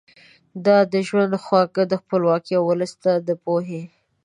ده 0.65 0.77
د 0.93 0.93
ژوند 1.07 1.33
خواږه 1.43 1.83
د 1.87 1.93
خپلواکۍ 2.01 2.53
او 2.57 2.63
ولس 2.71 2.93
ته 3.03 3.11
د 3.27 3.29
پوهې 3.43 3.83